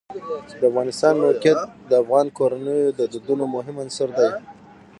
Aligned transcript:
د 0.59 0.61
افغانستان 0.71 1.13
د 1.17 1.21
موقعیت 1.25 1.59
د 1.89 1.91
افغان 2.01 2.27
کورنیو 2.37 2.95
د 2.99 3.01
دودونو 3.11 3.43
مهم 3.55 3.75
عنصر 3.83 4.09
دی. 4.17 4.29